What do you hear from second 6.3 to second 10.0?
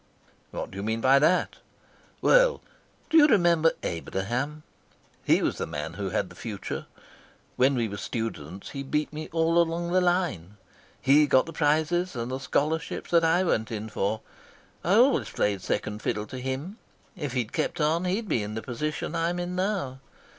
the future. When we were students he beat me all along